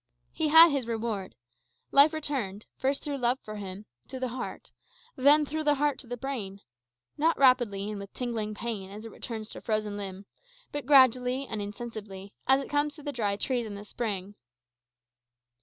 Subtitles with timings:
[0.31, 1.35] He had his reward.
[1.91, 4.71] Life returned, first through love for him, to the heart;
[5.15, 6.61] then, through the heart, to the brain.
[7.19, 10.25] Not rapidly and with tingling pain, as it returns to a frozen limb,
[10.71, 14.33] but gradually and insensibly, as it comes to the dry trees in spring.